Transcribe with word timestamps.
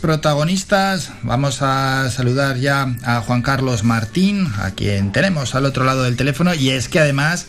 protagonistas, 0.00 1.12
vamos 1.22 1.60
a 1.60 2.08
saludar 2.08 2.56
ya 2.56 2.86
a 3.04 3.20
Juan 3.20 3.42
Carlos 3.42 3.82
Martín, 3.82 4.46
a 4.60 4.70
quien 4.70 5.10
tenemos 5.10 5.56
al 5.56 5.64
otro 5.64 5.82
lado 5.82 6.04
del 6.04 6.16
teléfono, 6.16 6.54
y 6.54 6.70
es 6.70 6.88
que 6.88 7.00
además, 7.00 7.48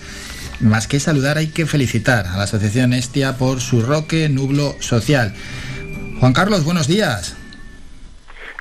más 0.60 0.88
que 0.88 1.00
saludar, 1.00 1.38
hay 1.38 1.50
que 1.50 1.68
felicitar 1.68 2.26
a 2.26 2.38
la 2.38 2.46
Asociación 2.46 2.94
Estia 2.94 3.38
por 3.38 3.62
su 3.62 3.84
roque 3.84 4.30
nublo 4.30 4.76
social. 4.80 5.36
Juan 6.20 6.34
Carlos, 6.34 6.64
buenos 6.64 6.88
días. 6.88 7.36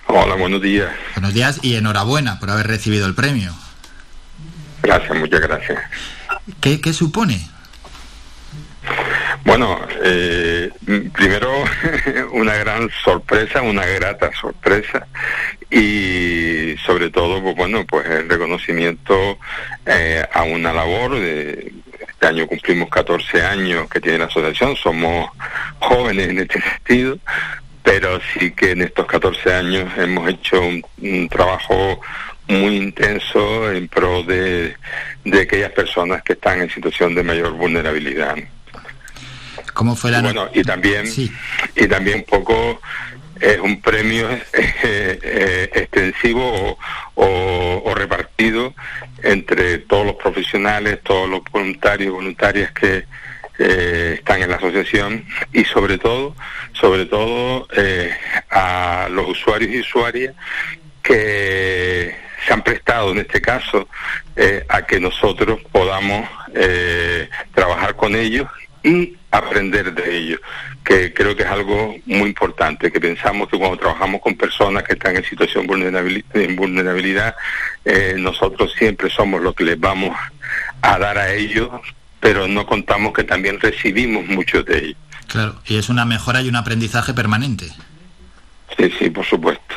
Hola, 0.07 0.34
buenos 0.34 0.61
días. 0.61 0.93
Buenos 1.14 1.32
días 1.32 1.59
y 1.62 1.77
enhorabuena 1.77 2.39
por 2.41 2.50
haber 2.50 2.66
recibido 2.66 3.07
el 3.07 3.14
premio. 3.14 3.54
Gracias, 4.82 5.16
muchas 5.16 5.41
gracias. 5.41 5.79
¿Qué, 6.61 6.79
qué 6.82 6.93
supone? 6.93 7.48
Bueno, 9.45 9.80
eh, 10.04 10.70
primero 11.12 11.64
una 12.32 12.54
gran 12.56 12.88
sorpresa, 13.04 13.62
una 13.62 13.84
grata 13.84 14.30
sorpresa 14.40 15.07
y 15.68 16.76
sobre 16.86 17.11
todo, 17.11 17.43
pues 17.43 17.57
bueno, 17.57 17.84
pues 17.86 18.07
el 18.08 18.29
reconocimiento 18.29 19.39
eh, 19.84 20.25
a 20.32 20.43
una 20.44 20.72
labor 20.72 21.18
de 21.18 21.72
este 22.08 22.26
año 22.26 22.46
cumplimos 22.46 22.89
14 22.89 23.43
años 23.43 23.89
que 23.90 24.00
tiene 24.00 24.18
la 24.18 24.26
asociación, 24.26 24.76
somos 24.76 25.31
jóvenes 25.81 26.29
en 26.29 26.39
este 26.39 26.61
sentido, 26.86 27.18
pero 27.82 28.20
sí 28.32 28.53
que 28.53 28.70
en 28.70 28.82
estos 28.82 29.06
14 29.06 29.54
años 29.54 29.90
hemos 29.96 30.29
hecho 30.29 30.61
un, 30.61 31.29
trabajo 31.29 32.00
muy 32.47 32.77
intenso 32.77 33.72
en 33.72 33.89
pro 33.89 34.22
de, 34.22 34.77
de 35.25 35.41
aquellas 35.41 35.72
personas 35.72 36.22
que 36.22 36.34
están 36.34 36.61
en 36.61 36.70
situación 36.70 37.14
de 37.14 37.25
mayor 37.25 37.53
vulnerabilidad. 37.53 38.36
¿Cómo 39.83 39.97
fue 39.97 40.12
la 40.12 40.22
bueno, 40.22 40.48
y 40.55 40.62
también, 40.62 41.06
y 41.75 41.89
también 41.89 42.19
un 42.19 42.25
poco 42.25 42.81
es 43.41 43.59
un 43.59 43.81
premio 43.81 44.31
eh, 44.31 44.41
eh, 44.53 45.70
extensivo 45.75 46.78
o, 47.17 47.93
repartido 47.97 48.75
entre 49.25 49.79
todos 49.79 50.06
los 50.06 50.15
profesionales, 50.15 51.01
todos 51.03 51.29
los 51.29 51.41
voluntarios 51.51 52.06
y 52.06 52.11
voluntarias 52.11 52.71
que 52.71 53.06
eh, 53.59 54.15
están 54.19 54.41
en 54.41 54.51
la 54.51 54.56
asociación 54.59 55.25
y 55.53 55.65
sobre 55.65 55.99
todo, 55.99 56.37
sobre 56.75 57.06
todo 57.06 57.67
a 58.51 59.09
los 59.11 59.31
usuarios 59.31 59.73
y 59.73 59.81
usuarias 59.81 60.33
que 61.03 62.15
se 62.47 62.53
han 62.53 62.62
prestado 62.62 63.11
en 63.11 63.19
este 63.19 63.41
caso 63.41 63.89
a 64.69 64.83
que 64.83 65.01
nosotros 65.01 65.59
podamos 65.73 66.28
trabajar 67.53 67.97
con 67.97 68.15
ellos 68.15 68.47
y 68.84 69.17
aprender 69.33 69.94
de 69.94 70.16
ellos, 70.16 70.41
que 70.84 71.12
creo 71.12 71.34
que 71.34 71.42
es 71.42 71.48
algo 71.48 71.97
muy 72.06 72.28
importante, 72.28 72.92
que 72.92 73.00
pensamos 73.00 73.48
que 73.48 73.58
cuando 73.58 73.78
trabajamos 73.78 74.20
con 74.20 74.36
personas 74.36 74.84
que 74.84 74.92
están 74.92 75.16
en 75.16 75.25
situación 75.25 75.66
de 75.66 76.55
vulnerabilidad, 76.55 77.34
eh, 77.84 78.14
nosotros 78.19 78.72
siempre 78.78 79.08
somos 79.10 79.41
los 79.41 79.55
que 79.55 79.64
les 79.64 79.80
vamos 79.80 80.16
a 80.83 80.98
dar 80.98 81.16
a 81.16 81.33
ellos, 81.33 81.70
pero 82.20 82.47
no 82.47 82.66
contamos 82.66 83.14
que 83.14 83.25
también 83.25 83.58
recibimos 83.58 84.27
mucho 84.27 84.62
de 84.62 84.78
ellos. 84.78 84.97
Claro, 85.28 85.60
y 85.64 85.77
es 85.77 85.88
una 85.88 86.05
mejora 86.05 86.42
y 86.42 86.48
un 86.48 86.56
aprendizaje 86.56 87.14
permanente. 87.14 87.66
Sí, 88.77 88.92
sí, 88.98 89.08
por 89.08 89.25
supuesto. 89.25 89.72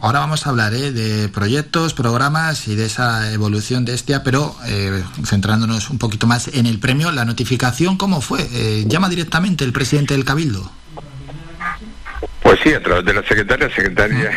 Ahora 0.00 0.20
vamos 0.20 0.46
a 0.46 0.50
hablar 0.50 0.74
¿eh? 0.74 0.92
de 0.92 1.28
proyectos, 1.28 1.92
programas 1.92 2.68
y 2.68 2.76
de 2.76 2.86
esa 2.86 3.32
evolución 3.32 3.84
de 3.84 3.94
Estia, 3.94 4.22
pero 4.22 4.54
eh, 4.66 5.02
centrándonos 5.24 5.90
un 5.90 5.98
poquito 5.98 6.28
más 6.28 6.48
en 6.54 6.66
el 6.66 6.78
premio, 6.78 7.10
la 7.10 7.24
notificación, 7.24 7.96
¿cómo 7.96 8.20
fue? 8.20 8.46
Eh, 8.52 8.84
¿Llama 8.86 9.08
directamente 9.08 9.64
el 9.64 9.72
presidente 9.72 10.14
del 10.14 10.24
Cabildo? 10.24 10.70
Pues 12.42 12.60
sí, 12.62 12.72
a 12.72 12.82
través 12.82 13.04
de 13.04 13.12
la 13.12 13.22
secretaria, 13.22 13.66
la 13.66 13.74
secretaria 13.74 14.30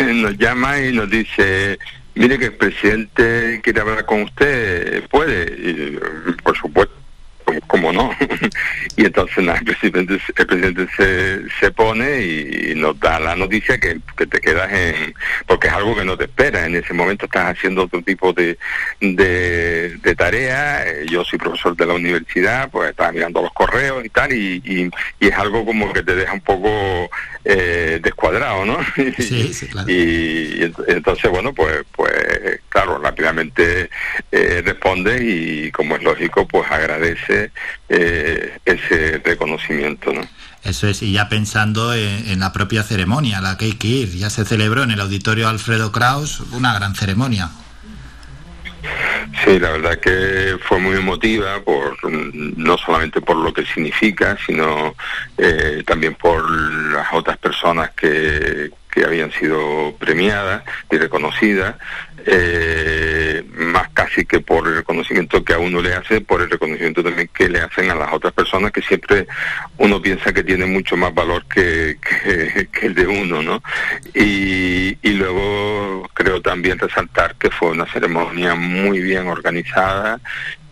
nos 0.14 0.36
llama 0.36 0.80
y 0.80 0.92
nos 0.92 1.08
dice, 1.08 1.78
mire 2.16 2.36
que 2.36 2.46
el 2.46 2.54
presidente 2.54 3.60
quiere 3.62 3.80
hablar 3.82 4.04
con 4.06 4.22
usted, 4.22 5.08
puede, 5.08 5.44
y, 5.44 5.98
por 6.42 6.56
supuesto 6.56 7.03
como 7.66 7.92
no. 7.92 8.10
y 8.96 9.04
entonces 9.04 9.38
el 9.38 9.64
presidente, 9.64 10.20
el 10.36 10.46
presidente 10.46 10.86
se, 10.96 11.50
se 11.60 11.70
pone 11.70 12.22
y, 12.22 12.74
nos 12.74 12.98
da 12.98 13.20
la 13.20 13.36
noticia 13.36 13.78
que, 13.78 14.00
que, 14.16 14.26
te 14.26 14.40
quedas 14.40 14.72
en... 14.72 15.14
porque 15.46 15.68
es 15.68 15.72
algo 15.72 15.94
que 15.94 16.04
no 16.04 16.16
te 16.16 16.24
espera. 16.24 16.66
En 16.66 16.74
ese 16.74 16.92
momento 16.92 17.26
estás 17.26 17.56
haciendo 17.56 17.84
otro 17.84 18.02
tipo 18.02 18.32
de, 18.32 18.58
de, 19.00 19.96
de 20.02 20.14
tarea. 20.16 20.86
Eh, 20.86 21.06
yo 21.08 21.24
soy 21.24 21.38
profesor 21.38 21.76
de 21.76 21.86
la 21.86 21.94
universidad, 21.94 22.70
pues 22.70 22.90
estaba 22.90 23.12
mirando 23.12 23.42
los 23.42 23.52
correos 23.52 24.04
y 24.04 24.08
tal, 24.08 24.32
y, 24.32 24.62
y, 24.64 24.90
y 25.20 25.28
es 25.28 25.34
algo 25.34 25.64
como 25.64 25.92
que 25.92 26.02
te 26.02 26.14
deja 26.14 26.32
un 26.32 26.40
poco 26.40 27.10
eh, 27.44 28.00
descuadrado, 28.02 28.64
¿no? 28.64 28.78
Sí, 29.18 29.52
sí, 29.52 29.68
claro. 29.68 29.88
y, 29.90 30.72
entonces, 30.88 31.30
bueno, 31.30 31.52
pues, 31.52 31.84
pues 31.92 32.60
claro, 32.68 32.98
rápidamente 32.98 33.90
eh, 34.32 34.62
responde 34.64 35.22
y 35.22 35.70
como 35.70 35.96
es 35.96 36.02
lógico, 36.02 36.46
pues 36.46 36.70
agradece 36.70 37.33
eh, 37.88 38.58
ese 38.64 39.20
reconocimiento, 39.24 40.12
¿no? 40.12 40.22
Eso 40.64 40.88
es, 40.88 41.02
y 41.02 41.12
ya 41.12 41.28
pensando 41.28 41.92
en, 41.92 42.40
la 42.40 42.52
propia 42.52 42.82
ceremonia 42.82 43.38
a 43.38 43.40
la 43.42 43.58
que 43.58 43.66
hay 43.66 43.72
que 43.74 43.86
ir, 43.86 44.10
ya 44.12 44.30
se 44.30 44.46
celebró 44.46 44.82
en 44.82 44.90
el 44.90 45.00
auditorio 45.00 45.48
Alfredo 45.48 45.92
Kraus 45.92 46.40
una 46.52 46.72
gran 46.72 46.94
ceremonia. 46.94 47.50
Sí, 49.44 49.58
la 49.58 49.72
verdad 49.72 49.98
que 49.98 50.56
fue 50.62 50.78
muy 50.78 50.96
emotiva, 50.96 51.60
por 51.62 51.96
no 52.10 52.78
solamente 52.78 53.20
por 53.20 53.36
lo 53.36 53.52
que 53.52 53.66
significa, 53.66 54.38
sino 54.46 54.94
eh, 55.36 55.82
también 55.86 56.14
por 56.14 56.50
las 56.92 57.08
otras 57.12 57.36
personas 57.36 57.90
que, 57.90 58.70
que 58.90 59.04
habían 59.04 59.32
sido 59.32 59.94
premiadas 59.98 60.62
y 60.90 60.96
reconocidas, 60.96 61.74
eh, 62.26 63.44
más 63.56 63.88
casi 63.90 64.24
que 64.24 64.40
por 64.40 64.66
el 64.66 64.76
reconocimiento 64.76 65.44
que 65.44 65.54
a 65.54 65.58
uno 65.58 65.80
le 65.80 65.94
hace, 65.94 66.20
por 66.20 66.42
el 66.42 66.50
reconocimiento 66.50 67.02
también 67.02 67.28
que 67.32 67.48
le 67.48 67.60
hacen 67.60 67.90
a 67.90 67.94
las 67.94 68.12
otras 68.12 68.32
personas, 68.32 68.72
que 68.72 68.82
siempre 68.82 69.26
uno 69.78 70.00
piensa 70.00 70.32
que 70.32 70.42
tiene 70.42 70.66
mucho 70.66 70.96
más 70.96 71.14
valor 71.14 71.44
que, 71.46 71.98
que, 72.00 72.86
el 72.86 72.94
de 72.94 73.06
uno, 73.06 73.42
¿no? 73.42 73.62
Y, 74.14 74.96
y 75.02 75.10
luego 75.10 76.08
creo 76.14 76.40
también 76.40 76.78
resaltar 76.78 77.34
que 77.36 77.50
fue 77.50 77.70
una 77.70 77.86
ceremonia 77.86 78.54
muy 78.54 79.00
bien 79.00 79.26
organizada 79.26 80.20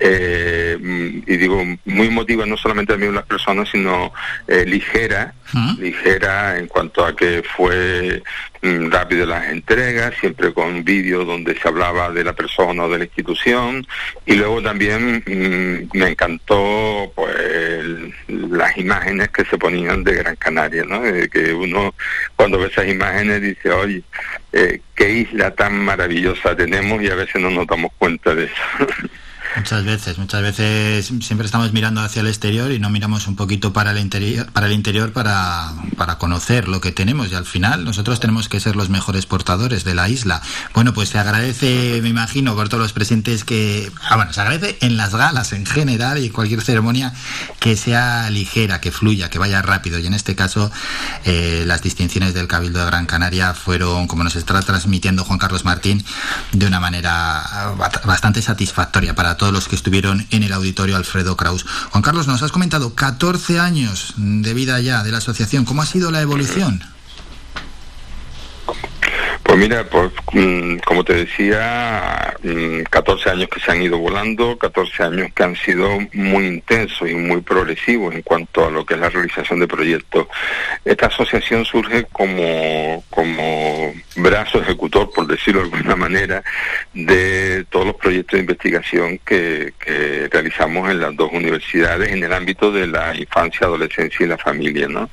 eh, 0.04 0.76
y 0.80 1.36
digo, 1.36 1.62
muy 1.84 2.08
emotiva 2.08 2.44
no 2.44 2.56
solamente 2.56 2.92
también 2.92 3.14
las 3.14 3.24
personas, 3.24 3.68
sino 3.68 4.12
eh, 4.48 4.64
ligera, 4.66 5.32
ligera 5.78 6.58
en 6.58 6.66
cuanto 6.66 7.04
a 7.04 7.14
que 7.14 7.44
fue 7.56 8.20
mm, 8.20 8.51
rápido 8.62 9.26
las 9.26 9.50
entregas, 9.50 10.14
siempre 10.20 10.52
con 10.52 10.84
vídeos 10.84 11.26
donde 11.26 11.58
se 11.58 11.66
hablaba 11.66 12.10
de 12.10 12.22
la 12.22 12.32
persona 12.32 12.84
o 12.84 12.88
de 12.88 12.98
la 12.98 13.04
institución, 13.04 13.84
y 14.24 14.34
luego 14.34 14.62
también 14.62 15.22
mm, 15.26 15.98
me 15.98 16.08
encantó 16.10 17.12
pues 17.14 17.34
las 18.28 18.76
imágenes 18.78 19.30
que 19.30 19.44
se 19.44 19.58
ponían 19.58 20.04
de 20.04 20.14
Gran 20.14 20.36
Canaria, 20.36 20.84
¿no? 20.84 21.02
que 21.02 21.52
uno 21.52 21.94
cuando 22.36 22.58
ve 22.58 22.68
esas 22.68 22.88
imágenes 22.88 23.42
dice, 23.42 23.70
oye, 23.70 24.02
eh, 24.52 24.80
qué 24.94 25.10
isla 25.10 25.50
tan 25.52 25.84
maravillosa 25.84 26.54
tenemos 26.54 27.02
y 27.02 27.08
a 27.08 27.14
veces 27.14 27.40
no 27.40 27.50
nos 27.50 27.66
damos 27.66 27.90
cuenta 27.98 28.34
de 28.34 28.44
eso. 28.44 28.54
Muchas 29.56 29.84
veces, 29.84 30.16
muchas 30.16 30.40
veces 30.40 31.12
siempre 31.20 31.44
estamos 31.44 31.72
mirando 31.74 32.00
hacia 32.00 32.20
el 32.20 32.28
exterior 32.28 32.72
y 32.72 32.78
no 32.78 32.88
miramos 32.88 33.26
un 33.26 33.36
poquito 33.36 33.72
para 33.74 33.90
el 33.90 33.98
interior, 33.98 34.50
para 34.50 34.66
el 34.66 34.72
interior 34.72 35.12
para, 35.12 35.72
para 35.96 36.16
conocer 36.16 36.68
lo 36.68 36.80
que 36.80 36.90
tenemos 36.90 37.30
y 37.30 37.34
al 37.34 37.44
final 37.44 37.84
nosotros 37.84 38.18
tenemos 38.18 38.48
que 38.48 38.60
ser 38.60 38.76
los 38.76 38.88
mejores 38.88 39.26
portadores 39.26 39.84
de 39.84 39.94
la 39.94 40.08
isla. 40.08 40.40
Bueno, 40.72 40.94
pues 40.94 41.10
se 41.10 41.18
agradece, 41.18 42.00
me 42.02 42.08
imagino, 42.08 42.54
por 42.54 42.70
todos 42.70 42.82
los 42.82 42.92
presentes 42.94 43.44
que, 43.44 43.92
ah, 44.08 44.16
bueno, 44.16 44.32
se 44.32 44.40
agradece 44.40 44.78
en 44.80 44.96
las 44.96 45.14
galas 45.14 45.52
en 45.52 45.66
general 45.66 46.24
y 46.24 46.30
cualquier 46.30 46.62
ceremonia 46.62 47.12
que 47.60 47.76
sea 47.76 48.30
ligera, 48.30 48.80
que 48.80 48.90
fluya, 48.90 49.28
que 49.28 49.38
vaya 49.38 49.60
rápido 49.60 49.98
y 49.98 50.06
en 50.06 50.14
este 50.14 50.34
caso 50.34 50.72
eh, 51.24 51.64
las 51.66 51.82
distinciones 51.82 52.32
del 52.32 52.48
Cabildo 52.48 52.80
de 52.80 52.86
Gran 52.86 53.04
Canaria 53.04 53.52
fueron, 53.52 54.06
como 54.06 54.24
nos 54.24 54.34
está 54.34 54.58
transmitiendo 54.62 55.24
Juan 55.24 55.38
Carlos 55.38 55.66
Martín, 55.66 56.02
de 56.52 56.66
una 56.66 56.80
manera 56.80 57.74
bastante 58.04 58.40
satisfactoria 58.40 59.14
para 59.14 59.36
todos 59.36 59.41
todos 59.42 59.52
los 59.52 59.66
que 59.66 59.74
estuvieron 59.74 60.24
en 60.30 60.44
el 60.44 60.52
auditorio 60.52 60.96
Alfredo 60.96 61.36
Kraus. 61.36 61.66
Juan 61.90 62.02
Carlos, 62.04 62.28
nos 62.28 62.44
has 62.44 62.52
comentado 62.52 62.94
14 62.94 63.58
años 63.58 64.14
de 64.16 64.54
vida 64.54 64.78
ya 64.78 65.02
de 65.02 65.10
la 65.10 65.18
asociación. 65.18 65.64
¿Cómo 65.64 65.82
ha 65.82 65.86
sido 65.86 66.12
la 66.12 66.20
evolución? 66.20 66.91
Pues 69.52 69.68
mira, 69.68 69.84
pues 69.84 70.10
mm, 70.32 70.78
como 70.78 71.04
te 71.04 71.12
decía, 71.12 72.34
14 72.88 73.28
mm, 73.28 73.32
años 73.32 73.48
que 73.50 73.60
se 73.60 73.70
han 73.70 73.82
ido 73.82 73.98
volando, 73.98 74.56
14 74.56 75.02
años 75.02 75.28
que 75.34 75.42
han 75.42 75.56
sido 75.56 75.90
muy 76.14 76.46
intensos 76.46 77.10
y 77.10 77.14
muy 77.14 77.42
progresivos 77.42 78.14
en 78.14 78.22
cuanto 78.22 78.64
a 78.64 78.70
lo 78.70 78.86
que 78.86 78.94
es 78.94 79.00
la 79.00 79.10
realización 79.10 79.60
de 79.60 79.68
proyectos. 79.68 80.26
Esta 80.86 81.08
asociación 81.08 81.66
surge 81.66 82.06
como, 82.12 83.04
como 83.10 83.92
brazo 84.16 84.62
ejecutor, 84.62 85.10
por 85.10 85.26
decirlo 85.26 85.60
de 85.60 85.76
alguna 85.76 85.96
manera, 85.96 86.42
de 86.94 87.66
todos 87.68 87.86
los 87.86 87.96
proyectos 87.96 88.38
de 88.38 88.40
investigación 88.40 89.18
que, 89.18 89.74
realizamos 90.30 90.90
en 90.90 91.00
las 91.00 91.14
dos 91.14 91.30
universidades 91.32 92.10
en 92.10 92.24
el 92.24 92.32
ámbito 92.32 92.72
de 92.72 92.86
la 92.86 93.14
infancia, 93.14 93.66
adolescencia 93.66 94.24
y 94.24 94.28
la 94.28 94.38
familia. 94.38 94.88
¿no? 94.88 95.10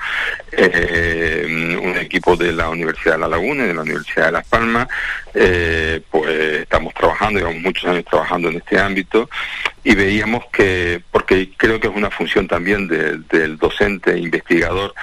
Eh, 0.51 1.77
un 1.81 1.97
equipo 1.97 2.37
de 2.37 2.53
la 2.53 2.69
Universidad 2.69 3.15
de 3.15 3.19
La 3.19 3.27
Laguna 3.27 3.65
y 3.65 3.67
de 3.67 3.73
la 3.73 3.81
Universidad 3.81 4.28
de 4.29 4.33
Las 4.33 4.47
Palmas, 4.47 4.87
eh, 5.33 6.01
pues 6.09 6.29
estamos 6.61 6.93
trabajando, 6.93 7.39
llevamos 7.39 7.61
muchos 7.61 7.85
años 7.85 8.05
trabajando 8.05 8.49
en 8.49 8.57
este 8.57 8.79
ámbito 8.79 9.29
y 9.83 9.95
veíamos 9.95 10.45
que, 10.51 11.01
porque 11.11 11.51
creo 11.57 11.79
que 11.79 11.87
es 11.87 11.95
una 11.95 12.11
función 12.11 12.47
también 12.47 12.87
del 12.87 13.57
docente 13.57 14.17
investigador, 14.17 14.93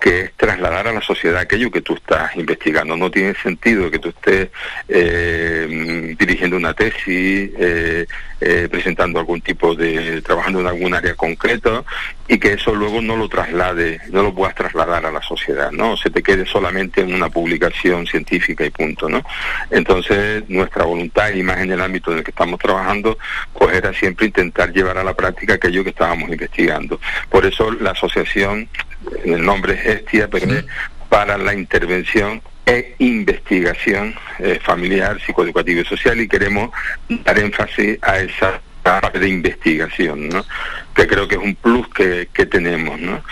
que 0.00 0.20
es 0.20 0.32
trasladar 0.34 0.88
a 0.88 0.92
la 0.92 1.00
sociedad 1.00 1.40
aquello 1.40 1.70
que 1.70 1.80
tú 1.80 1.94
estás 1.94 2.36
investigando. 2.36 2.96
No 2.96 3.10
tiene 3.10 3.34
sentido 3.34 3.90
que 3.90 3.98
tú 3.98 4.10
estés 4.10 4.48
eh, 4.88 6.14
dirigiendo 6.18 6.56
una 6.56 6.74
tesis, 6.74 7.50
eh, 7.58 8.06
eh, 8.40 8.68
presentando 8.70 9.18
algún 9.18 9.40
tipo 9.40 9.74
de, 9.74 10.20
trabajando 10.20 10.60
en 10.60 10.66
algún 10.66 10.94
área 10.94 11.14
concreta 11.14 11.82
y 12.28 12.38
que 12.38 12.52
eso 12.52 12.74
luego 12.74 13.00
no 13.00 13.16
lo 13.16 13.28
traslade, 13.28 14.00
no 14.10 14.22
lo 14.22 14.34
puedas 14.34 14.54
trasladar 14.54 15.06
a 15.06 15.10
la 15.10 15.22
sociedad, 15.22 15.70
¿no? 15.72 15.96
Se 15.96 16.10
te 16.10 16.22
quede 16.22 16.44
solamente 16.44 17.00
en 17.00 17.14
una 17.14 17.30
publicación 17.30 18.06
científica 18.06 18.64
y 18.64 18.70
punto, 18.70 19.08
¿no? 19.08 19.24
Entonces, 19.70 20.44
nuestra 20.48 20.84
voluntad 20.84 21.30
y 21.30 21.42
más 21.42 21.58
en 21.58 21.72
el 21.72 21.80
ámbito 21.80 22.12
en 22.12 22.18
el 22.18 22.24
que 22.24 22.32
estamos 22.32 22.58
trabajando, 22.58 23.16
pues 23.52 23.74
era 23.76 23.92
siempre 23.94 24.26
intentar 24.26 24.72
llevar 24.72 24.98
a 24.98 25.04
la 25.04 25.14
práctica 25.14 25.54
aquello 25.54 25.82
que 25.82 25.90
estábamos 25.90 26.28
investigando. 26.28 27.00
Por 27.30 27.46
eso 27.46 27.70
la 27.70 27.92
asociación, 27.92 28.68
el 29.24 29.44
nombre 29.44 29.74
es 29.74 29.86
Estia, 29.86 30.28
pero 30.28 30.52
es 30.52 30.64
para 31.08 31.38
la 31.38 31.54
intervención 31.54 32.42
e 32.64 32.94
investigación 32.98 34.14
eh, 34.40 34.58
familiar, 34.62 35.20
psicoeducativa 35.20 35.80
y 35.80 35.84
social 35.84 36.20
y 36.20 36.28
queremos 36.28 36.70
dar 37.08 37.38
énfasis 37.38 37.98
a 38.02 38.18
esa 38.18 38.60
parte 38.82 39.18
de 39.18 39.28
investigación, 39.28 40.28
¿no? 40.28 40.44
que 40.94 41.06
creo 41.06 41.28
que 41.28 41.36
es 41.36 41.40
un 41.40 41.54
plus 41.54 41.88
que, 41.88 42.28
que 42.32 42.46
tenemos. 42.46 43.00
¿no? 43.00 43.22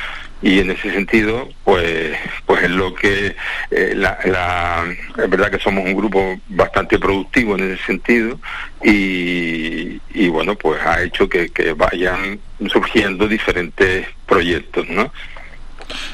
y 0.45 0.61
en 0.61 0.71
ese 0.71 0.93
sentido 0.93 1.49
pues 1.65 2.17
pues 2.45 2.65
es 2.65 2.71
lo 2.71 2.95
que 2.95 3.35
eh, 3.71 3.95
la, 3.97 4.19
la, 4.27 4.85
es 5.17 5.31
verdad 5.31 5.51
que 5.51 5.59
somos 5.59 5.85
un 5.87 5.95
grupo 5.95 6.39
bastante 6.49 6.99
productivo 6.99 7.57
en 7.57 7.73
ese 7.73 7.83
sentido 7.85 8.39
y, 8.83 9.99
y 10.13 10.29
bueno 10.29 10.55
pues 10.55 10.83
ha 10.83 11.03
hecho 11.03 11.31
que, 11.31 11.49
que 11.49 11.73
vayan 11.73 12.39
surgiendo 12.67 13.27
diferentes 13.27 14.07
proyectos 14.27 14.87
no 14.91 15.11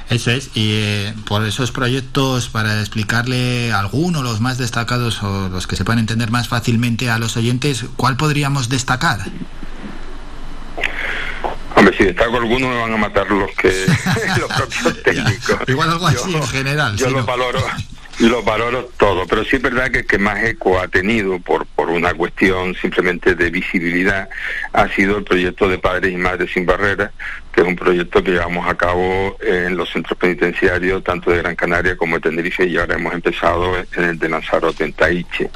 eso 0.09 0.31
es, 0.31 0.51
y 0.55 0.73
eh, 0.73 1.15
por 1.27 1.45
esos 1.45 1.71
proyectos, 1.73 2.49
para 2.49 2.81
explicarle 2.81 3.73
alguno, 3.73 4.23
los 4.23 4.41
más 4.41 4.59
destacados 4.59 5.23
o 5.23 5.49
los 5.49 5.67
que 5.67 5.77
se 5.77 5.85
puedan 5.85 6.01
entender 6.01 6.31
más 6.31 6.49
fácilmente 6.49 7.11
a 7.11 7.19
los 7.19 7.37
oyentes, 7.37 7.85
¿cuál 7.97 8.17
podríamos 8.17 8.69
destacar? 8.69 9.21
Hombre, 11.77 11.97
si 11.97 12.05
destaco 12.05 12.37
alguno 12.37 12.69
me 12.69 12.77
van 12.77 12.93
a 12.93 12.97
matar 12.97 13.31
los 13.31 13.51
que 13.53 13.69
los 14.39 14.53
propios 14.53 15.03
técnicos. 15.03 15.57
Igual 15.69 15.91
algo 15.91 16.07
así 16.07 16.35
en 16.35 16.47
general. 16.49 16.97
Yo 16.97 17.11
los 17.11 17.25
valoro 17.25 17.61
lo 18.21 18.43
valoro 18.43 18.91
todo, 18.99 19.27
pero 19.27 19.45
sí 19.45 19.57
es 19.57 19.63
verdad 19.63 19.91
que 19.91 20.01
el 20.01 20.07
que 20.07 20.19
más 20.19 20.43
eco 20.45 20.79
ha 20.79 20.89
tenido 20.89 21.39
por, 21.39 21.67
por 21.67 21.89
una 21.89 22.13
cuestión 22.13 22.75
simplemente 22.75 23.35
de 23.35 23.51
visibilidad 23.51 24.29
ha 24.73 24.89
sido 24.89 25.19
el 25.19 25.25
proyecto 25.25 25.69
de 25.69 25.79
Padres 25.79 26.13
y 26.13 26.17
Madres 26.17 26.51
sin 26.53 26.67
Barreras, 26.67 27.13
que 27.53 27.63
es 27.63 27.67
un 27.67 27.77
proyecto 27.77 28.23
que 28.23 28.33
llevamos 28.33 28.69
a 28.69 28.77
cabo 28.77 29.39
en 29.41 29.77
los 29.77 29.91
centros 29.91 30.19
penitenciarios, 30.19 31.03
tanto 31.03 31.31
de 31.31 31.39
Gran 31.39 31.57
Canaria 31.57 31.97
como 31.97 32.17
de 32.17 32.29
Tenerife, 32.29 32.67
y 32.67 32.77
ahora 32.77 32.97
hemos 32.97 33.15
empezado 33.15 33.77
en 33.79 34.05
el 34.05 34.19
de 34.19 34.29
Lanzarote, 34.29 34.85
en 34.85 34.93
Taiche. 34.93 35.51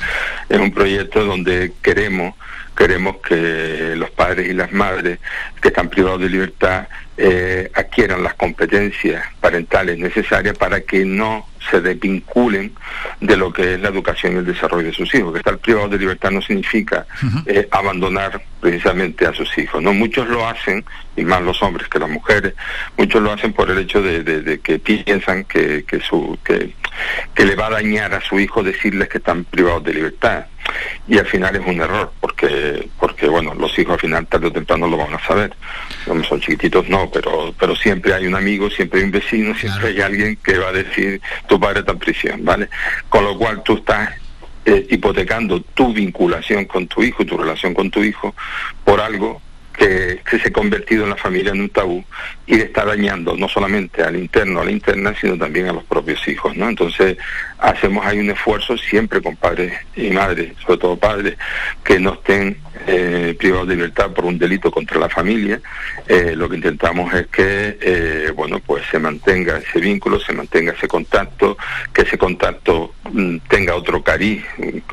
Es 0.49 0.59
un 0.59 0.73
proyecto 0.73 1.23
donde 1.25 1.73
queremos 1.83 2.35
queremos 2.75 3.19
que 3.19 3.95
los 3.97 4.11
padres 4.11 4.49
y 4.49 4.53
las 4.53 4.73
madres 4.73 5.21
que 5.61 5.69
están 5.69 5.89
privados 5.89 6.21
de 6.21 6.29
libertad 6.29 6.89
eh, 7.17 7.71
adquieran 7.75 8.23
las 8.23 8.35
competencias 8.35 9.25
parentales 9.41 9.99
necesarias 9.99 10.57
para 10.59 10.81
que 10.81 11.05
no 11.05 11.47
se 11.71 11.81
desvinculen 11.81 12.73
de 13.21 13.37
lo 13.37 13.53
que 13.53 13.75
es 13.75 13.81
la 13.81 13.89
educación 13.89 14.35
y 14.35 14.37
el 14.37 14.47
desarrollo 14.47 14.89
de 14.89 14.93
sus 14.93 15.15
hijos. 15.15 15.33
Que 15.33 15.39
estar 15.39 15.59
privado 15.59 15.89
de 15.89 15.99
libertad 15.99 16.31
no 16.31 16.43
significa 16.43 17.07
eh, 17.47 17.69
abandonar 17.71 18.43
precisamente 18.61 19.27
a 19.27 19.33
sus 19.33 19.57
hijos. 19.59 19.83
No 19.83 19.93
muchos 19.93 20.29
lo 20.29 20.47
hacen, 20.47 20.85
y 21.17 21.25
más 21.25 21.43
los 21.43 21.63
hombres 21.63 21.89
que 21.89 21.99
las 21.99 22.11
mujeres, 22.11 22.55
muchos 22.97 23.23
lo 23.23 23.33
hacen 23.33 23.53
por 23.53 23.71
el 23.71 23.79
hecho 23.79 24.03
de, 24.03 24.61
que 24.63 24.79
piensan 24.79 25.45
que, 25.45 25.85
que, 25.85 26.01
su, 26.01 26.39
que, 26.45 26.75
que 27.35 27.45
le 27.45 27.55
va 27.55 27.69
a 27.69 27.71
dañar 27.71 28.13
a 28.15 28.21
su 28.21 28.41
hijo 28.41 28.63
decirles 28.63 29.09
que 29.09 29.19
están 29.19 29.45
privados 29.45 29.85
de 29.85 29.95
libertad 29.95 30.47
y 31.07 31.19
al 31.19 31.27
final 31.27 31.57
es 31.57 31.67
un 31.67 31.81
error 31.81 32.13
porque 32.35 32.89
porque 32.99 33.29
bueno 33.29 33.55
los 33.55 33.79
hijos 33.79 33.95
al 33.95 34.01
final 34.01 34.27
tarde 34.27 34.49
o 34.49 34.53
temprano 34.53 34.87
lo 34.87 34.97
van 34.97 35.15
a 35.15 35.27
saber. 35.27 35.55
Son 36.05 36.41
chiquititos 36.41 36.89
no 36.89 37.11
pero 37.11 37.55
pero 37.59 37.75
siempre 37.77 38.13
hay 38.13 38.27
un 38.27 38.35
amigo 38.35 38.71
siempre 38.71 39.01
hay 39.01 39.07
un 39.07 39.13
vecino 39.13 39.55
siempre 39.55 39.89
hay 39.89 40.01
alguien 40.01 40.37
que 40.37 40.59
va 40.59 40.69
a 40.69 40.73
decir 40.73 41.21
tu 41.47 41.59
padre 41.59 41.81
está 41.81 41.93
en 41.93 41.99
prisión 41.99 42.45
vale 42.45 42.69
con 43.09 43.25
lo 43.25 43.39
cual 43.39 43.63
tú 43.63 43.77
estás 43.77 44.11
eh, 44.67 44.87
hipotecando 44.91 45.61
tu 45.61 45.93
vinculación 45.93 46.65
con 46.67 46.87
tu 46.87 47.03
hijo 47.03 47.25
tu 47.25 47.37
relación 47.37 47.75
con 47.75 47.91
tu 47.91 48.03
hijo 48.03 48.35
por 48.85 49.01
algo 49.01 49.41
que, 49.77 50.21
se 50.31 50.49
ha 50.49 50.53
convertido 50.53 51.05
en 51.05 51.11
la 51.11 51.17
familia 51.17 51.53
en 51.53 51.61
un 51.61 51.69
tabú 51.69 52.05
y 52.47 52.55
está 52.55 52.85
dañando 52.85 53.37
no 53.37 53.49
solamente 53.49 54.03
al 54.03 54.17
interno, 54.17 54.61
a 54.61 54.65
la 54.65 54.71
interna, 54.71 55.15
sino 55.21 55.37
también 55.37 55.69
a 55.69 55.73
los 55.73 55.85
propios 55.85 56.27
hijos, 56.29 56.57
¿no? 56.57 56.69
Entonces 56.69 57.17
hacemos 57.59 58.05
ahí 58.05 58.19
un 58.19 58.31
esfuerzo 58.31 58.77
siempre 58.77 59.23
con 59.23 59.37
padres 59.37 59.73
y 59.97 60.11
madres, 60.11 60.53
sobre 60.65 60.79
todo 60.79 60.97
padres, 60.97 61.37
que 61.85 61.99
no 61.99 62.15
estén 62.15 62.59
eh, 62.87 63.35
privados 63.39 63.69
de 63.69 63.77
libertad 63.77 64.11
por 64.11 64.25
un 64.25 64.39
delito 64.39 64.71
contra 64.71 64.99
la 64.99 65.09
familia. 65.09 65.61
Eh, 66.07 66.35
lo 66.37 66.49
que 66.49 66.57
intentamos 66.57 67.13
es 67.15 67.27
que, 67.29 67.79
eh, 67.81 68.33
bueno, 68.35 68.61
pues 68.61 68.85
se 68.91 68.99
mantenga 68.99 69.59
ese 69.59 69.81
vínculo, 69.81 70.21
se 70.21 70.33
mantenga 70.33 70.73
ese 70.73 70.89
contacto, 70.89 71.57
que 71.93 72.03
ese 72.03 72.19
contacto 72.19 72.95
mm, 73.11 73.39
tenga 73.49 73.75
otro 73.75 74.03
cariz, 74.03 74.45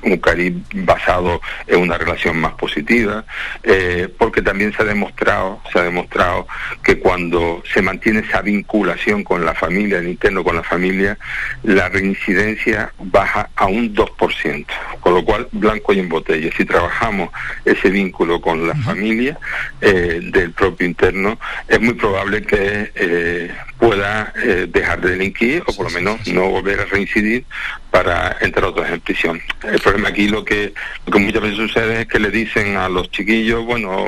un 0.03 0.17
cariz 0.17 0.53
basado 0.73 1.41
en 1.67 1.81
una 1.81 1.97
relación 1.97 2.37
más 2.37 2.53
positiva, 2.53 3.25
eh, 3.63 4.07
porque 4.17 4.41
también 4.41 4.70
se 4.73 4.81
ha 4.81 4.85
demostrado, 4.85 5.61
se 5.71 5.79
ha 5.79 5.83
demostrado 5.83 6.47
que 6.83 6.99
cuando 6.99 7.63
se 7.71 7.81
mantiene 7.81 8.19
esa 8.19 8.41
vinculación 8.41 9.23
con 9.23 9.45
la 9.45 9.53
familia, 9.53 9.99
el 9.99 10.07
interno 10.07 10.43
con 10.43 10.55
la 10.55 10.63
familia, 10.63 11.17
la 11.63 11.89
reincidencia 11.89 12.93
baja 12.99 13.49
a 13.55 13.65
un 13.65 13.93
2%, 13.93 14.65
con 14.99 15.13
lo 15.13 15.23
cual 15.25 15.47
blanco 15.51 15.93
y 15.93 15.99
en 15.99 16.09
botella. 16.09 16.49
Si 16.55 16.65
trabajamos 16.65 17.29
ese 17.65 17.89
vínculo 17.89 18.41
con 18.41 18.67
la 18.67 18.75
familia 18.75 19.37
eh, 19.81 20.19
del 20.23 20.51
propio 20.51 20.87
interno, 20.87 21.39
es 21.67 21.79
muy 21.79 21.93
probable 21.93 22.41
que 22.43 22.91
eh, 22.95 23.51
pueda 23.81 24.31
eh, 24.35 24.67
dejar 24.69 25.01
de 25.01 25.09
delinquir 25.09 25.63
o 25.65 25.73
por 25.73 25.87
lo 25.87 25.91
menos 25.91 26.27
no 26.27 26.47
volver 26.49 26.81
a 26.81 26.85
reincidir 26.85 27.45
para 27.89 28.37
entrar 28.39 28.65
otras 28.65 28.91
en 28.91 29.01
prisión. 29.01 29.41
El 29.63 29.79
problema 29.79 30.09
aquí 30.09 30.27
lo 30.27 30.45
que, 30.45 30.75
lo 31.07 31.11
que 31.11 31.17
muchas 31.17 31.41
veces 31.41 31.57
sucede 31.57 32.01
es 32.01 32.07
que 32.07 32.19
le 32.19 32.29
dicen 32.29 32.77
a 32.77 32.87
los 32.87 33.09
chiquillos, 33.09 33.65
bueno, 33.65 34.07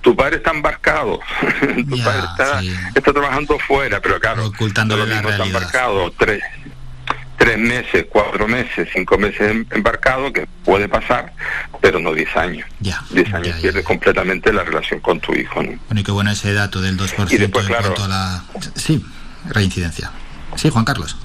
tu 0.00 0.16
padre 0.16 0.36
está 0.36 0.52
embarcado, 0.52 1.20
tu 1.90 2.02
padre 2.02 2.22
está, 2.30 2.62
está 2.94 3.12
trabajando 3.12 3.58
fuera, 3.58 4.00
pero 4.00 4.18
claro, 4.18 4.46
ocultando 4.46 4.96
lo 4.96 5.04
mismo 5.04 5.28
está 5.28 5.44
embarcado 5.44 6.10
tres, 6.12 6.42
tres 7.40 7.56
meses, 7.56 8.04
cuatro 8.10 8.46
meses, 8.46 8.86
cinco 8.92 9.16
meses 9.16 9.40
em, 9.40 9.64
embarcado, 9.70 10.30
que 10.30 10.46
puede 10.62 10.90
pasar, 10.90 11.32
pero 11.80 11.98
no 11.98 12.12
diez 12.12 12.36
años. 12.36 12.68
Ya, 12.80 13.02
diez 13.08 13.32
años 13.32 13.56
pierdes 13.62 13.82
completamente 13.82 14.52
la 14.52 14.62
relación 14.62 15.00
con 15.00 15.20
tu 15.20 15.32
hijo. 15.32 15.54
Bueno, 15.54 15.78
y 15.90 16.02
qué 16.02 16.12
bueno 16.12 16.30
ese 16.30 16.52
dato 16.52 16.82
del 16.82 16.98
2% 16.98 17.32
y 17.32 17.38
después, 17.38 17.66
en 17.66 17.74
cuanto 17.76 18.04
a 18.04 18.08
la... 18.08 18.44
Sí, 18.74 19.02
reincidencia. 19.48 20.10
Sí, 20.54 20.68
Juan 20.68 20.84
Carlos. 20.84 21.16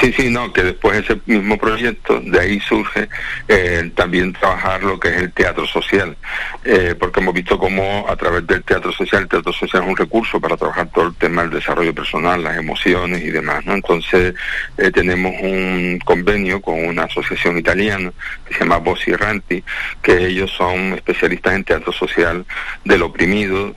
Sí, 0.00 0.12
sí, 0.12 0.30
no, 0.30 0.52
que 0.52 0.62
después 0.62 0.98
ese 0.98 1.20
mismo 1.26 1.56
proyecto, 1.56 2.20
de 2.20 2.40
ahí 2.40 2.60
surge 2.60 3.08
eh, 3.46 3.90
también 3.94 4.32
trabajar 4.32 4.82
lo 4.82 4.98
que 4.98 5.08
es 5.08 5.16
el 5.18 5.32
teatro 5.32 5.66
social, 5.66 6.16
eh, 6.64 6.94
porque 6.98 7.20
hemos 7.20 7.34
visto 7.34 7.58
cómo 7.58 8.06
a 8.08 8.16
través 8.16 8.46
del 8.46 8.62
teatro 8.64 8.90
social, 8.92 9.22
el 9.22 9.28
teatro 9.28 9.52
social 9.52 9.82
es 9.82 9.88
un 9.88 9.96
recurso 9.96 10.40
para 10.40 10.56
trabajar 10.56 10.88
todo 10.92 11.08
el 11.08 11.14
tema 11.14 11.42
del 11.42 11.52
desarrollo 11.52 11.94
personal, 11.94 12.42
las 12.42 12.56
emociones 12.56 13.22
y 13.22 13.30
demás, 13.30 13.64
¿no? 13.66 13.74
Entonces 13.74 14.34
eh, 14.76 14.90
tenemos 14.90 15.32
un 15.40 16.00
convenio 16.04 16.60
con 16.60 16.84
una 16.84 17.04
asociación 17.04 17.58
italiana 17.58 18.12
que 18.46 18.54
se 18.54 18.60
llama 18.60 18.78
Bossi 18.78 19.12
Erranti, 19.12 19.62
que 20.02 20.26
ellos 20.26 20.50
son 20.50 20.94
especialistas 20.94 21.54
en 21.54 21.64
teatro 21.64 21.92
social 21.92 22.44
del 22.84 23.02
oprimido, 23.02 23.76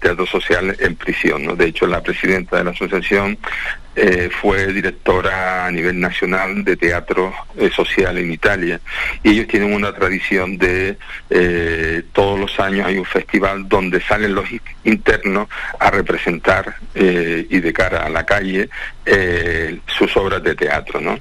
teatro 0.00 0.26
social 0.26 0.76
en 0.78 0.94
prisión, 0.96 1.44
¿no? 1.44 1.56
De 1.56 1.66
hecho, 1.66 1.86
la 1.86 2.02
presidenta 2.02 2.58
de 2.58 2.64
la 2.64 2.70
asociación 2.70 3.38
eh, 3.98 4.28
fue 4.42 4.74
directora 4.74 5.05
a 5.08 5.70
nivel 5.70 6.00
nacional 6.00 6.64
de 6.64 6.76
teatro 6.76 7.32
eh, 7.56 7.70
social 7.70 8.18
en 8.18 8.32
Italia 8.32 8.80
y 9.22 9.30
ellos 9.30 9.46
tienen 9.46 9.72
una 9.72 9.92
tradición 9.92 10.58
de 10.58 10.96
todos 12.12 12.38
los 12.38 12.58
años 12.60 12.86
hay 12.86 12.98
un 12.98 13.04
festival 13.04 13.68
donde 13.68 14.00
salen 14.00 14.34
los 14.34 14.46
internos 14.84 15.48
a 15.78 15.90
representar 15.90 16.76
y 16.94 17.60
de 17.60 17.72
cara 17.72 18.04
a 18.04 18.08
la 18.08 18.24
calle 18.24 18.68
sus 19.86 20.16
obras 20.16 20.42
de 20.42 20.54
teatro, 20.54 21.00
¿no? 21.00 21.18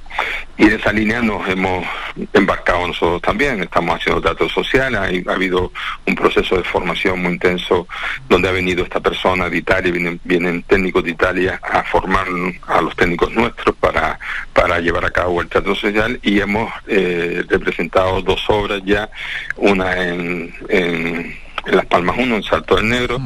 Y 0.58 0.64
en 0.64 0.74
esa 0.74 0.94
línea 0.94 1.22
nos 1.22 1.48
hemos 1.50 1.86
embarcado 2.32 2.88
nosotros 2.88 3.22
también, 3.22 3.62
estamos 3.62 3.96
haciendo 3.96 4.22
teatro 4.22 4.48
social, 4.48 4.96
ha 4.96 5.34
habido 5.34 5.72
un 6.06 6.16
proceso 6.16 6.56
de 6.56 6.64
formación 6.64 7.22
muy 7.22 7.34
intenso 7.34 7.88
donde 8.30 8.48
ha 8.48 8.54
venido 8.54 8.84
esta 8.84 9.02
persona 9.02 9.50
de 9.50 9.58
Italia, 9.58 9.92
vienen, 9.92 10.20
vienen 10.24 10.64
técnicos 10.64 11.04
de 11.04 11.12
Italia 11.12 11.60
a 11.62 11.84
formar 11.84 12.26
a 12.68 12.82
los 12.82 12.96
técnicos 12.96 13.34
nuestros 13.34 13.76
para, 13.76 14.18
para 14.54 14.80
llevar 14.80 15.04
a 15.04 15.12
cabo 15.12 15.42
el 15.42 15.50
teatro 15.50 15.76
social 15.76 16.18
y 16.24 16.40
hemos 16.40 16.72
eh, 16.88 17.44
representado 17.50 18.22
dos 18.22 18.42
obras 18.48 18.82
ya, 18.86 19.10
una 19.58 19.98
en, 20.02 20.54
en 20.70 21.45
Las 21.68 21.86
Palmas 21.86 22.16
1, 22.18 22.36
en 22.36 22.44
Salto 22.44 22.76
del 22.76 22.90
Negro, 22.90 23.20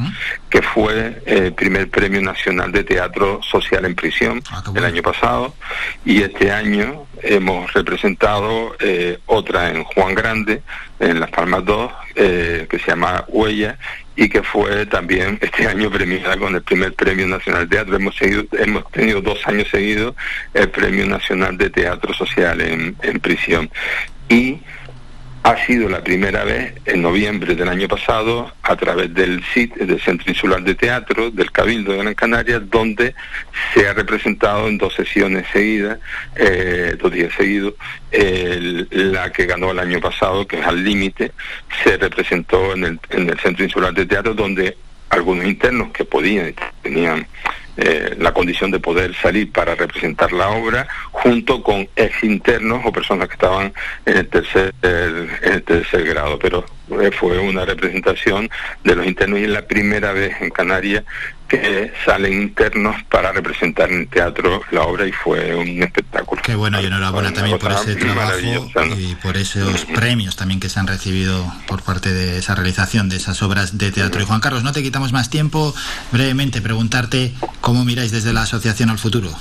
que 0.49 0.61
fue 0.61 1.21
el 1.25 1.53
primer 1.53 1.89
premio 1.89 2.21
nacional 2.21 2.71
de 2.71 2.83
teatro 2.83 3.41
social 3.43 3.85
en 3.85 3.95
prisión 3.95 4.41
ah, 4.51 4.63
el 4.73 4.85
año 4.85 5.01
pasado, 5.01 5.53
y 6.05 6.21
este 6.21 6.51
año 6.51 7.05
hemos 7.21 7.71
representado 7.73 8.75
eh, 8.79 9.19
otra 9.25 9.69
en 9.69 9.83
Juan 9.83 10.15
Grande, 10.15 10.61
en 10.99 11.19
Las 11.19 11.31
Palmas 11.31 11.65
2, 11.65 11.91
eh, 12.15 12.67
que 12.69 12.79
se 12.79 12.87
llama 12.87 13.25
Huella, 13.27 13.77
y 14.15 14.27
que 14.27 14.43
fue 14.43 14.85
también 14.85 15.39
este 15.41 15.67
año 15.67 15.89
premiada 15.89 16.37
con 16.37 16.53
el 16.55 16.61
primer 16.61 16.93
Premio 16.93 17.27
Nacional 17.27 17.67
de 17.67 17.75
Teatro. 17.75 17.95
Hemos, 17.95 18.15
seguido, 18.15 18.43
hemos 18.51 18.89
tenido 18.91 19.21
dos 19.21 19.39
años 19.47 19.67
seguidos 19.69 20.15
el 20.53 20.69
Premio 20.69 21.05
Nacional 21.05 21.57
de 21.57 21.69
Teatro 21.69 22.13
Social 22.13 22.59
en, 22.61 22.95
en 23.01 23.19
prisión. 23.19 23.69
Y 24.27 24.59
ha 25.49 25.65
sido 25.65 25.89
la 25.89 26.03
primera 26.03 26.43
vez 26.43 26.75
en 26.85 27.01
noviembre 27.01 27.55
del 27.55 27.69
año 27.69 27.87
pasado 27.87 28.51
a 28.61 28.75
través 28.75 29.11
del 29.15 29.43
CIT, 29.43 29.77
del 29.77 29.99
Centro 29.99 30.29
Insular 30.29 30.61
de 30.61 30.75
Teatro, 30.75 31.31
del 31.31 31.51
Cabildo 31.51 31.91
de 31.91 31.97
Gran 31.97 32.13
Canaria, 32.13 32.59
donde 32.59 33.15
se 33.73 33.87
ha 33.87 33.93
representado 33.93 34.67
en 34.67 34.77
dos 34.77 34.93
sesiones 34.93 35.47
seguidas, 35.51 35.97
eh, 36.35 36.95
dos 37.01 37.11
días 37.11 37.33
seguidos, 37.35 37.73
la 38.91 39.31
que 39.31 39.47
ganó 39.47 39.71
el 39.71 39.79
año 39.79 39.99
pasado, 39.99 40.45
que 40.45 40.59
es 40.59 40.67
Al 40.67 40.83
Límite, 40.83 41.31
se 41.83 41.97
representó 41.97 42.73
en 42.73 42.83
el, 42.83 42.99
en 43.09 43.29
el 43.31 43.39
Centro 43.39 43.65
Insular 43.65 43.91
de 43.91 44.05
Teatro, 44.05 44.35
donde 44.35 44.77
algunos 45.09 45.45
internos 45.45 45.91
que 45.91 46.05
podían, 46.05 46.53
tenían 46.83 47.25
eh, 47.81 48.15
la 48.19 48.33
condición 48.33 48.71
de 48.71 48.79
poder 48.79 49.15
salir 49.15 49.51
para 49.51 49.75
representar 49.75 50.31
la 50.33 50.49
obra, 50.49 50.87
junto 51.11 51.63
con 51.63 51.87
ex 51.95 52.23
internos 52.23 52.81
o 52.85 52.91
personas 52.91 53.27
que 53.27 53.33
estaban 53.33 53.73
en 54.05 54.17
el 54.17 54.27
tercer, 54.27 54.73
en 54.81 55.53
el 55.53 55.63
tercer 55.63 56.03
grado. 56.05 56.37
Pero 56.39 56.59
eh, 56.59 56.78
fue 57.11 57.39
una 57.39 57.65
representación 57.65 58.49
de 58.83 58.95
los 58.95 59.05
internos 59.05 59.39
y 59.39 59.43
es 59.43 59.49
la 59.49 59.65
primera 59.65 60.11
vez 60.11 60.33
en 60.41 60.49
Canarias 60.49 61.03
que 61.47 61.91
salen 62.05 62.43
internos 62.43 62.95
para 63.09 63.31
representar 63.31 63.91
en 63.91 64.07
teatro 64.07 64.61
la 64.71 64.83
obra 64.83 65.07
y 65.07 65.11
fue 65.11 65.55
un 65.55 65.81
espectáculo. 65.81 66.41
Qué 66.43 66.55
bueno 66.55 66.79
y 66.79 66.85
enhorabuena 66.85 67.33
también 67.33 67.57
por 67.57 67.71
ese 67.71 67.95
trabajo 67.95 68.37
y 68.97 69.15
por 69.15 69.35
esos 69.35 69.85
premios 69.85 70.35
también 70.35 70.59
que 70.59 70.69
se 70.69 70.79
han 70.79 70.87
recibido 70.87 71.51
por 71.67 71.81
parte 71.81 72.13
de 72.13 72.37
esa 72.37 72.53
realización 72.53 73.09
de 73.09 73.17
esas 73.17 73.41
obras 73.41 73.77
de 73.77 73.91
teatro. 73.91 74.21
Y 74.21 74.25
Juan 74.25 74.41
Carlos, 74.41 74.63
no 74.63 74.71
te 74.71 74.83
quitamos 74.83 75.11
más 75.11 75.29
tiempo, 75.31 75.73
brevemente 76.11 76.61
preguntarte 76.61 77.33
cómo 77.61 77.83
miráis 77.83 78.11
desde 78.11 78.31
la 78.31 78.43
asociación 78.43 78.91
al 78.91 78.99
futuro. 78.99 79.31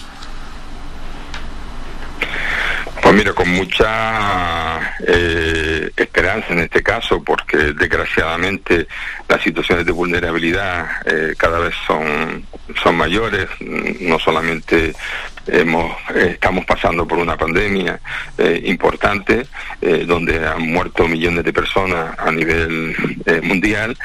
Pues 3.08 3.16
mira, 3.16 3.32
con 3.32 3.48
mucha 3.48 4.80
eh, 5.06 5.90
esperanza 5.96 6.52
en 6.52 6.58
este 6.58 6.82
caso, 6.82 7.24
porque 7.24 7.56
desgraciadamente 7.72 8.86
las 9.26 9.42
situaciones 9.42 9.86
de 9.86 9.92
vulnerabilidad 9.92 10.86
eh, 11.06 11.34
cada 11.38 11.58
vez 11.58 11.74
son, 11.86 12.44
son 12.82 12.96
mayores, 12.96 13.48
no 13.60 14.18
solamente 14.18 14.92
hemos, 15.46 15.96
estamos 16.14 16.66
pasando 16.66 17.08
por 17.08 17.16
una 17.16 17.34
pandemia 17.38 17.98
eh, 18.36 18.60
importante, 18.66 19.46
donde 20.04 20.46
han 20.46 20.70
muerto 20.70 21.08
millones 21.08 21.44
de 21.44 21.52
personas 21.54 22.14
a 22.18 22.30
nivel 22.30 22.94
mundial, 23.42 23.96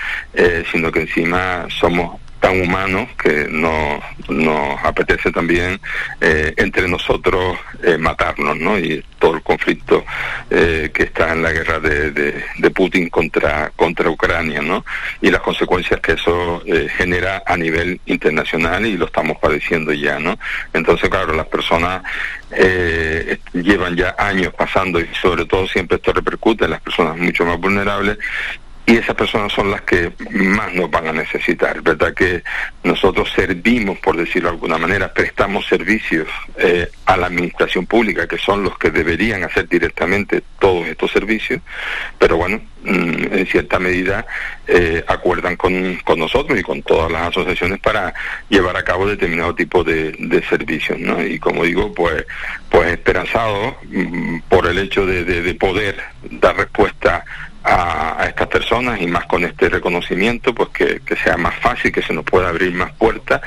sino 0.72 0.94
que 0.94 1.02
encima 1.02 1.66
somos 1.78 2.23
tan 2.44 2.60
humanos 2.60 3.08
que 3.18 3.48
no, 3.50 4.02
nos 4.28 4.84
apetece 4.84 5.32
también 5.32 5.80
eh, 6.20 6.54
entre 6.58 6.90
nosotros 6.90 7.58
eh, 7.82 7.98
matarnos, 7.98 8.58
¿no? 8.58 8.78
Y 8.78 9.02
todo 9.18 9.36
el 9.36 9.42
conflicto 9.42 10.04
eh, 10.50 10.92
que 10.94 11.04
está 11.04 11.32
en 11.32 11.42
la 11.42 11.54
guerra 11.54 11.80
de, 11.80 12.12
de, 12.12 12.70
Putin 12.72 13.08
contra, 13.08 13.72
contra 13.78 14.10
Ucrania, 14.10 14.62
¿no? 14.62 14.84
Y 15.22 15.32
las 15.32 15.40
consecuencias 15.40 16.02
que 16.02 16.14
eso 16.14 16.62
genera 16.98 17.44
a 17.46 17.56
nivel 17.56 18.02
internacional 18.08 18.86
y 18.86 18.98
lo 18.98 19.06
estamos 19.06 19.38
padeciendo 19.38 19.94
ya, 19.94 20.20
¿no? 20.20 20.38
Entonces, 20.74 21.10
claro, 21.10 21.34
las 21.34 21.48
personas 21.48 22.04
llevan 23.54 23.96
ya 23.96 24.16
años 24.18 24.54
pasando 24.54 25.00
y 25.00 25.08
sobre 25.22 25.46
todo 25.46 25.66
siempre 25.68 25.96
esto 25.96 26.12
repercute 26.12 26.66
en 26.66 26.72
las 26.72 26.82
personas 26.82 27.18
mucho 27.18 27.46
más 27.46 27.58
vulnerables 27.58 28.18
y 28.86 28.98
esas 28.98 29.16
personas 29.16 29.54
son 29.54 29.72
las 29.72 29.82
que 29.82 30.12
más 30.32 30.74
nos 30.74 30.92
van 30.92 31.08
a 31.08 31.14
necesitar, 31.14 31.82
¿verdad? 31.82 32.14
Que 32.14 32.44
nosotros 32.84 33.32
servimos, 33.34 33.98
por 34.00 34.18
decirlo 34.18 34.50
de 34.50 34.56
alguna 34.56 34.78
manera, 34.78 35.14
prestamos 35.14 35.66
servicios 35.68 36.28
eh, 36.58 36.90
a 37.06 37.16
la 37.16 37.28
administración 37.28 37.86
pública, 37.86 38.28
que 38.28 38.38
son 38.38 38.64
los 38.64 38.78
que 38.78 38.92
deberían 38.92 39.46
hacer 39.46 39.70
directamente 39.70 40.44
todos 40.60 40.86
estos 40.88 41.12
servicios, 41.12 41.62
pero 42.20 42.36
bueno, 42.36 42.60
mm, 42.84 43.34
en 43.34 43.48
cierta 43.48 43.80
medida 43.80 44.26
eh, 44.68 45.02
acuerdan 45.08 45.56
con, 45.56 45.96
con, 46.04 46.20
nosotros 46.20 46.60
y 46.60 46.64
con 46.64 46.84
todas 46.84 47.10
las 47.10 47.30
asociaciones 47.30 47.80
para 47.80 48.14
llevar 48.50 48.76
a 48.76 48.84
cabo 48.84 49.08
determinado 49.08 49.56
tipo 49.56 49.86
de, 49.86 50.12
de 50.12 50.44
servicios, 50.44 51.00
¿no? 51.00 51.24
Y 51.24 51.40
como 51.40 51.64
digo, 51.64 51.94
pues, 51.94 52.26
pues 52.70 52.92
esperanzado 52.92 53.78
mm, 53.90 54.40
por 54.50 54.68
el 54.68 54.78
hecho 54.78 55.06
de, 55.06 55.24
de 55.24 55.56
poder 55.56 55.96
dar 56.30 56.58
respuesta 56.58 57.24
a, 57.64 58.26
estas 58.28 58.48
personas 58.48 59.00
y 59.02 59.08
más 59.08 59.26
con 59.26 59.44
este 59.44 59.70
reconocimiento, 59.70 60.54
pues 60.54 60.70
que, 60.70 61.02
sea 61.24 61.38
más 61.38 61.56
fácil, 61.56 61.92
que 61.92 62.02
se 62.02 62.14
nos 62.14 62.26
pueda 62.26 62.50
abrir 62.50 62.74
más 62.74 62.92
puertas, 62.94 63.42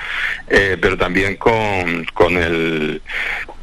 eh, 0.48 0.76
pero 0.80 0.96
también 0.96 1.36
con, 1.36 2.04
con, 2.14 2.36
el, 2.36 3.02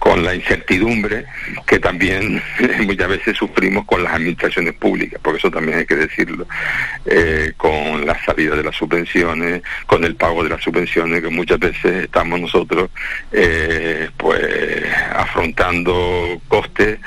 con 0.03 0.21
la 0.21 0.35
incertidumbre 0.35 1.23
que 1.65 1.79
también 1.79 2.43
muchas 2.81 3.07
veces 3.07 3.37
sufrimos 3.37 3.85
con 3.85 4.03
las 4.03 4.15
administraciones 4.15 4.73
públicas, 4.73 5.17
porque 5.23 5.37
eso 5.37 5.49
también 5.49 5.77
hay 5.77 5.85
que 5.85 5.95
decirlo, 5.95 6.45
eh, 7.05 7.53
con 7.55 8.05
la 8.05 8.21
salida 8.25 8.53
de 8.57 8.65
las 8.65 8.75
subvenciones, 8.75 9.61
con 9.87 10.03
el 10.03 10.17
pago 10.17 10.43
de 10.43 10.49
las 10.49 10.61
subvenciones, 10.61 11.21
que 11.21 11.29
muchas 11.29 11.57
veces 11.57 12.03
estamos 12.03 12.37
nosotros 12.37 12.89
eh, 13.31 14.09
pues 14.17 14.43
afrontando 15.15 16.41
costes 16.49 16.99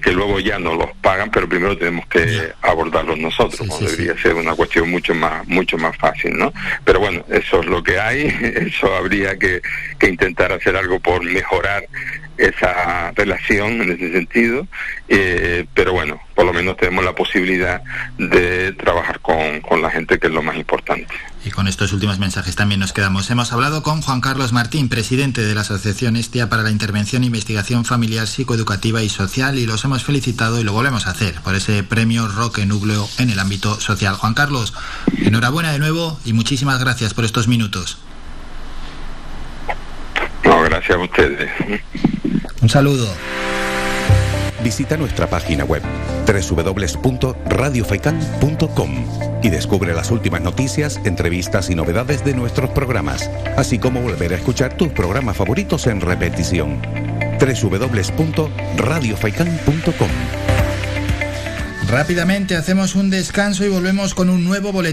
que 0.00 0.12
luego 0.12 0.40
ya 0.40 0.58
no 0.58 0.74
los 0.76 0.92
pagan, 1.02 1.30
pero 1.30 1.46
primero 1.46 1.76
tenemos 1.76 2.06
que 2.06 2.52
abordarlos 2.62 3.18
nosotros, 3.18 3.68
debería 3.80 4.16
ser 4.16 4.34
una 4.34 4.54
cuestión 4.54 4.90
mucho 4.90 5.14
más, 5.14 5.46
mucho 5.46 5.76
más 5.76 5.94
fácil, 5.98 6.38
¿no? 6.38 6.54
Pero 6.86 7.00
bueno, 7.00 7.22
eso 7.28 7.60
es 7.60 7.66
lo 7.66 7.82
que 7.82 8.00
hay, 8.00 8.22
eso 8.66 8.94
habría 8.96 9.38
que, 9.38 9.60
que 9.98 10.08
intentar 10.08 10.52
hacer 10.52 10.74
algo 10.74 11.00
por 11.00 11.22
mejorar 11.22 11.84
esa 12.40 13.12
relación 13.12 13.82
en 13.82 13.92
ese 13.92 14.12
sentido, 14.12 14.66
eh, 15.08 15.66
pero 15.74 15.92
bueno, 15.92 16.20
por 16.34 16.46
lo 16.46 16.52
menos 16.52 16.76
tenemos 16.78 17.04
la 17.04 17.14
posibilidad 17.14 17.82
de 18.18 18.72
trabajar 18.72 19.20
con, 19.20 19.60
con, 19.60 19.82
la 19.82 19.90
gente, 19.90 20.18
que 20.18 20.28
es 20.28 20.32
lo 20.32 20.42
más 20.42 20.56
importante. 20.56 21.12
Y 21.44 21.50
con 21.50 21.68
estos 21.68 21.92
últimos 21.92 22.18
mensajes 22.18 22.56
también 22.56 22.80
nos 22.80 22.92
quedamos. 22.92 23.30
Hemos 23.30 23.52
hablado 23.52 23.82
con 23.82 24.00
Juan 24.00 24.20
Carlos 24.20 24.52
Martín, 24.52 24.88
presidente 24.88 25.42
de 25.42 25.54
la 25.54 25.62
Asociación 25.62 26.16
Estia 26.16 26.48
para 26.48 26.62
la 26.62 26.70
Intervención 26.70 27.22
e 27.22 27.26
Investigación 27.26 27.84
Familiar, 27.84 28.26
Psicoeducativa 28.26 29.02
y 29.02 29.08
Social, 29.08 29.58
y 29.58 29.66
los 29.66 29.84
hemos 29.84 30.04
felicitado 30.04 30.60
y 30.60 30.64
lo 30.64 30.72
volvemos 30.72 31.06
a 31.06 31.10
hacer 31.10 31.34
por 31.42 31.54
ese 31.54 31.82
premio 31.82 32.26
Roque 32.28 32.64
Núcleo 32.66 33.08
en 33.18 33.30
el 33.30 33.38
ámbito 33.38 33.78
social. 33.80 34.14
Juan 34.14 34.34
Carlos, 34.34 34.74
enhorabuena 35.18 35.72
de 35.72 35.78
nuevo 35.78 36.18
y 36.24 36.32
muchísimas 36.32 36.80
gracias 36.80 37.12
por 37.12 37.24
estos 37.24 37.48
minutos. 37.48 37.98
No, 40.44 40.62
gracias 40.62 40.96
a 40.96 41.02
ustedes. 41.02 41.50
Un 42.62 42.68
saludo. 42.68 43.08
Visita 44.62 44.98
nuestra 44.98 45.26
página 45.26 45.64
web 45.64 45.82
www.radiofaikan.com 46.26 48.90
y 49.42 49.48
descubre 49.48 49.94
las 49.94 50.10
últimas 50.10 50.42
noticias, 50.42 51.00
entrevistas 51.04 51.70
y 51.70 51.74
novedades 51.74 52.22
de 52.24 52.34
nuestros 52.34 52.68
programas, 52.70 53.30
así 53.56 53.78
como 53.78 54.02
volver 54.02 54.34
a 54.34 54.36
escuchar 54.36 54.76
tus 54.76 54.88
programas 54.88 55.38
favoritos 55.38 55.86
en 55.86 56.02
repetición. 56.02 56.82
www.radiofaikan.com 57.40 60.10
Rápidamente 61.88 62.54
hacemos 62.54 62.94
un 62.94 63.10
descanso 63.10 63.64
y 63.64 63.68
volvemos 63.68 64.14
con 64.14 64.30
un 64.30 64.44
nuevo 64.44 64.70
boletín. 64.70 64.88